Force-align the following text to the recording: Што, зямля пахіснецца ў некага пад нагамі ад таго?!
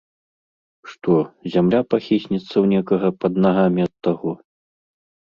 Што, 0.91 1.17
зямля 1.55 1.81
пахіснецца 1.93 2.49
ў 2.49 2.65
некага 2.73 3.09
пад 3.25 3.33
нагамі 3.45 3.81
ад 3.87 3.93
таго?! 4.09 4.31